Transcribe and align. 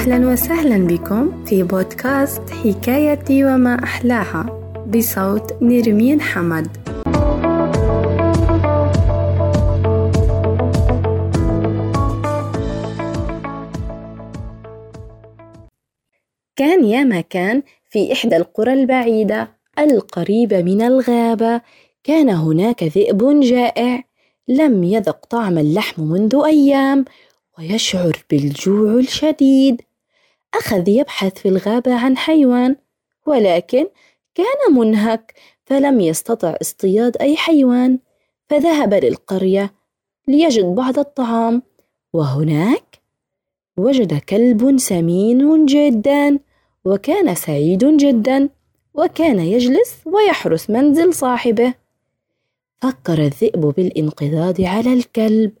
أهلا 0.00 0.28
وسهلا 0.32 0.86
بكم 0.86 1.44
في 1.44 1.62
بودكاست 1.62 2.50
حكايتي 2.50 3.44
وما 3.44 3.84
أحلاها 3.84 4.42
بصوت 4.88 5.62
نرمين 5.62 6.20
حمد. 6.20 6.68
كان 16.56 16.84
يا 16.84 17.04
ما 17.04 17.20
كان 17.20 17.62
في 17.90 18.12
إحدى 18.12 18.36
القرى 18.36 18.72
البعيدة 18.72 19.48
القريبة 19.78 20.62
من 20.62 20.82
الغابة. 20.82 21.60
كان 22.04 22.28
هناك 22.28 22.82
ذئب 22.82 23.40
جائع 23.40 24.04
لم 24.48 24.84
يذق 24.84 25.26
طعم 25.26 25.58
اللحم 25.58 26.02
منذ 26.02 26.42
أيام 26.44 27.04
ويشعر 27.58 28.16
بالجوع 28.30 28.92
الشديد. 28.92 29.82
أخذ 30.54 30.88
يبحث 30.88 31.38
في 31.38 31.48
الغابة 31.48 31.94
عن 31.94 32.16
حيوان 32.16 32.76
ولكن 33.26 33.86
كان 34.34 34.74
منهك 34.74 35.34
فلم 35.64 36.00
يستطع 36.00 36.56
اصطياد 36.60 37.16
أي 37.16 37.36
حيوان 37.36 37.98
فذهب 38.48 38.94
للقرية 38.94 39.74
ليجد 40.28 40.64
بعض 40.64 40.98
الطعام 40.98 41.62
وهناك 42.12 43.00
وجد 43.76 44.18
كلب 44.18 44.78
سمين 44.78 45.66
جدا 45.66 46.38
وكان 46.84 47.34
سعيد 47.34 47.96
جدا 47.96 48.48
وكان 48.94 49.38
يجلس 49.38 49.96
ويحرس 50.06 50.70
منزل 50.70 51.14
صاحبه. 51.14 51.74
فكر 52.82 53.18
الذئب 53.18 53.60
بالانقضاض 53.60 54.60
على 54.60 54.92
الكلب 54.92 55.52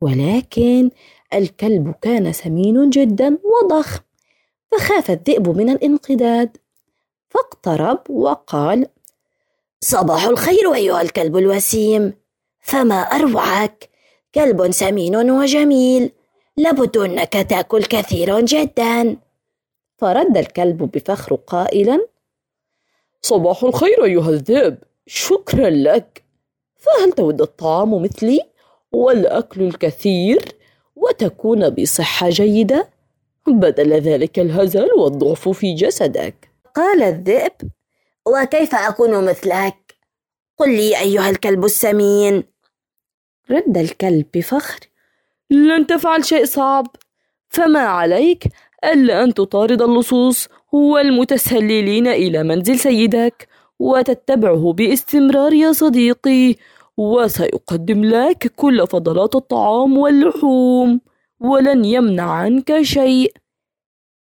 ولكن 0.00 0.90
الكلب 1.34 1.94
كان 2.02 2.32
سمين 2.32 2.90
جدا 2.90 3.38
وضخم. 3.44 4.00
فخاف 4.72 5.10
الذئب 5.10 5.48
من 5.48 5.70
الانقضاض 5.70 6.48
فاقترب 7.28 8.10
وقال 8.10 8.86
صباح 9.80 10.24
الخير 10.24 10.74
أيها 10.74 11.00
الكلب 11.00 11.36
الوسيم. 11.36 12.12
فما 12.60 13.00
أروعك؟ 13.00 13.88
كلب 14.34 14.70
سمين 14.70 15.30
وجميل. 15.30 16.12
لابد 16.56 16.96
أنك 16.96 17.32
تأكل 17.32 17.84
كثيرا 17.84 18.40
جدا. 18.40 19.16
فرد 19.98 20.36
الكلب 20.36 20.82
بفخر 20.82 21.34
قائلا 21.34 22.06
صباح 23.22 23.64
الخير 23.64 24.04
أيها 24.04 24.30
الذئب. 24.30 24.78
شكرا 25.06 25.70
لك. 25.70 26.24
فهل 26.76 27.12
تود 27.12 27.40
الطعام 27.40 28.02
مثلي 28.02 28.40
والأكل 28.92 29.62
الكثير 29.62 30.54
وتكون 30.96 31.70
بصحة 31.70 32.28
جيدة؟ 32.28 32.93
بدل 33.46 33.92
ذلك 33.92 34.38
الهزل 34.38 34.88
والضعف 34.98 35.48
في 35.48 35.74
جسدك. 35.74 36.50
قال 36.74 37.02
الذئب 37.02 37.52
وكيف 38.26 38.74
أكون 38.74 39.24
مثلك؟ 39.24 39.94
قل 40.58 40.76
لي 40.76 41.00
أيها 41.00 41.30
الكلب 41.30 41.64
السمين. 41.64 42.44
رد 43.50 43.78
الكلب 43.78 44.26
بفخر 44.34 44.80
لن 45.50 45.86
تفعل 45.86 46.24
شيء 46.24 46.44
صعب. 46.44 46.86
فما 47.48 47.80
عليك 47.80 48.44
إلا 48.84 49.24
أن 49.24 49.34
تطارد 49.34 49.82
اللصوص 49.82 50.48
والمتسللين 50.72 52.06
إلى 52.06 52.42
منزل 52.42 52.78
سيدك 52.78 53.48
وتتبعه 53.78 54.72
باستمرار 54.72 55.52
يا 55.52 55.72
صديقي 55.72 56.54
وسيقدم 56.96 58.04
لك 58.04 58.52
كل 58.56 58.86
فضلات 58.86 59.34
الطعام 59.34 59.98
واللحوم. 59.98 61.00
ولن 61.44 61.84
يمنع 61.84 62.30
عنك 62.30 62.82
شيء. 62.82 63.32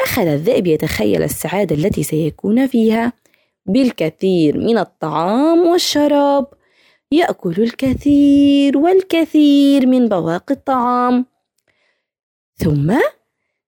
أخذ 0.00 0.26
الذئب 0.26 0.66
يتخيل 0.66 1.22
السعادة 1.22 1.76
التي 1.76 2.02
سيكون 2.02 2.66
فيها. 2.66 3.12
بالكثير 3.66 4.58
من 4.58 4.78
الطعام 4.78 5.58
والشراب. 5.66 6.46
يأكل 7.12 7.62
الكثير 7.62 8.78
والكثير 8.78 9.86
من 9.86 10.08
بواقي 10.08 10.54
الطعام. 10.54 11.26
ثم 12.56 12.98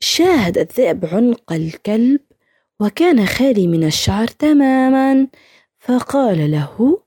شاهد 0.00 0.58
الذئب 0.58 1.06
عنق 1.06 1.52
الكلب 1.52 2.20
وكان 2.80 3.26
خالي 3.26 3.66
من 3.66 3.84
الشعر 3.84 4.26
تماما. 4.26 5.26
فقال 5.78 6.50
له 6.50 7.02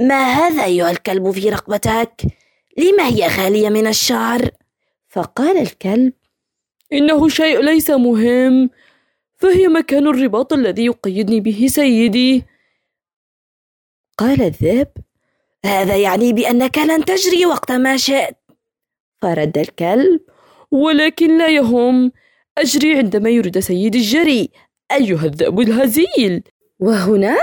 ما 0.00 0.32
هذا 0.32 0.64
أيها 0.64 0.90
الكلب 0.90 1.30
في 1.30 1.48
رقبتك؟ 1.48 2.22
لما 2.78 3.06
هي 3.06 3.28
خالية 3.28 3.68
من 3.68 3.86
الشعر؟ 3.86 4.50
فقال 5.12 5.58
الكلب 5.58 6.12
إنه 6.92 7.28
شيء 7.28 7.60
ليس 7.60 7.90
مهم 7.90 8.70
فهي 9.36 9.68
مكان 9.68 10.06
الرباط 10.06 10.52
الذي 10.52 10.84
يقيدني 10.84 11.40
به 11.40 11.66
سيدي. 11.66 12.44
قال 14.18 14.42
الذئب 14.42 14.88
هذا 15.64 15.96
يعني 15.96 16.32
بأنك 16.32 16.78
لن 16.78 17.04
تجري 17.04 17.46
وقت 17.46 17.72
ما 17.72 17.96
شئت. 17.96 18.36
فرد 19.22 19.58
الكلب 19.58 20.20
ولكن 20.70 21.38
لا 21.38 21.48
يهم 21.48 22.12
أجري 22.58 22.96
عندما 22.98 23.30
يريد 23.30 23.58
سيدي 23.58 23.98
الجري 23.98 24.50
أيها 24.92 25.24
الذئب 25.24 25.60
الهزيل. 25.60 26.42
وهنا 26.80 27.36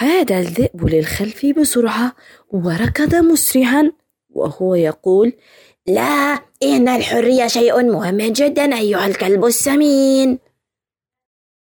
عاد 0.00 0.32
الذئب 0.32 0.88
للخلف 0.88 1.46
بسرعة 1.46 2.16
وركض 2.48 3.14
مسرعا 3.14 3.92
وهو 4.30 4.74
يقول 4.74 5.32
لا 5.86 6.38
إن 6.62 6.88
الحرية 6.88 7.46
شيء 7.46 7.82
مهم 7.82 8.16
جدا 8.18 8.78
أيها 8.78 9.06
الكلب 9.06 9.44
السمين. 9.44 10.38